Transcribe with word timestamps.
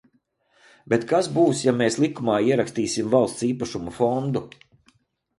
Bet, 0.93 1.03
kas 1.09 1.27
būs, 1.35 1.59
ja 1.65 1.73
mēs 1.81 1.97
likumā 2.03 2.37
ierakstīsim 2.55 3.11
Valsts 3.11 3.45
īpašuma 3.49 3.93
fondu? 3.99 4.43